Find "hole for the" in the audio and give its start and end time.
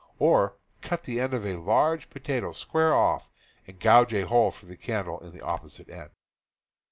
4.25-4.75